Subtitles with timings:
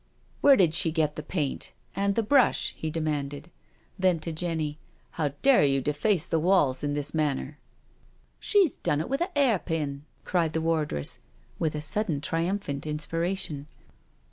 [0.41, 3.51] "Where did she get the paint?— And the brush?" he demanded.
[3.99, 4.79] Then to Jenny:
[5.11, 7.59] "How dare you deface the wall in that manner?""
[8.39, 11.19] She's done it with a nairpin," cried the wardress,
[11.59, 13.67] with a sudden triumphant inspiration.